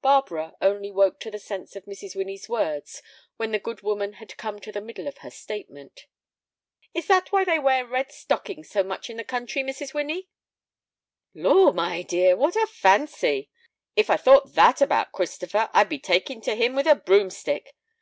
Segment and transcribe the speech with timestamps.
[0.00, 2.16] Barbara only woke to the sense of Mrs.
[2.16, 3.02] Winnie's words
[3.36, 6.06] when the good woman had come to the middle of her statement.
[6.94, 9.92] "Is that why they wear red stockings so much in the country, Mrs.
[9.92, 10.30] Winnie?"
[11.34, 13.50] "Lor', my dear, what a fancy!
[13.96, 17.74] If I thought that about Christopher, I'd be talking to him with a broomstick.